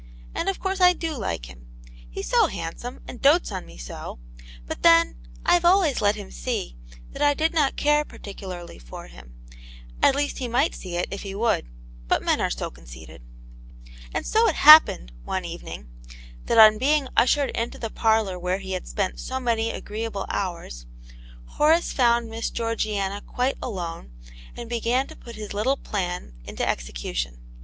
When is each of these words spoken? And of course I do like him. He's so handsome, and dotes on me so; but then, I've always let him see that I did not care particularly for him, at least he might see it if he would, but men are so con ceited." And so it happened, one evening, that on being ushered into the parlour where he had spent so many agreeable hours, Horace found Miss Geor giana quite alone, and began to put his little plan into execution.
And 0.33 0.49
of 0.49 0.59
course 0.59 0.81
I 0.81 0.93
do 0.93 1.15
like 1.15 1.45
him. 1.45 1.67
He's 2.09 2.27
so 2.27 2.47
handsome, 2.47 3.01
and 3.07 3.21
dotes 3.21 3.51
on 3.51 3.67
me 3.67 3.77
so; 3.77 4.17
but 4.65 4.81
then, 4.81 5.15
I've 5.45 5.63
always 5.63 6.01
let 6.01 6.15
him 6.15 6.31
see 6.31 6.75
that 7.11 7.21
I 7.21 7.35
did 7.35 7.53
not 7.53 7.75
care 7.75 8.03
particularly 8.03 8.79
for 8.79 9.05
him, 9.05 9.35
at 10.01 10.15
least 10.15 10.39
he 10.39 10.47
might 10.47 10.73
see 10.73 10.95
it 10.95 11.05
if 11.11 11.21
he 11.21 11.35
would, 11.35 11.67
but 12.07 12.23
men 12.23 12.41
are 12.41 12.49
so 12.49 12.71
con 12.71 12.85
ceited." 12.87 13.19
And 14.11 14.25
so 14.25 14.47
it 14.47 14.55
happened, 14.55 15.11
one 15.23 15.45
evening, 15.45 15.87
that 16.45 16.57
on 16.57 16.79
being 16.79 17.07
ushered 17.15 17.51
into 17.51 17.77
the 17.77 17.91
parlour 17.91 18.39
where 18.39 18.57
he 18.57 18.71
had 18.71 18.87
spent 18.87 19.19
so 19.19 19.39
many 19.39 19.69
agreeable 19.69 20.25
hours, 20.29 20.87
Horace 21.45 21.93
found 21.93 22.27
Miss 22.27 22.49
Geor 22.49 22.75
giana 22.75 23.21
quite 23.23 23.59
alone, 23.61 24.13
and 24.57 24.67
began 24.67 25.05
to 25.09 25.15
put 25.15 25.35
his 25.35 25.53
little 25.53 25.77
plan 25.77 26.33
into 26.43 26.67
execution. 26.67 27.37